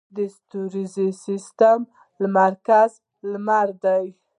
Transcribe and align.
د 0.15 0.17
ستوریز 0.35 0.95
سیستم 1.25 1.79
مرکز 2.37 2.91
لمر 3.31 3.67
دی 3.83 4.05